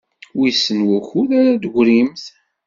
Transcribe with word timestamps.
Wissen 0.37 0.79
wukud 0.87 1.29
ara 1.39 1.51
d-teggrimt? 1.55 2.25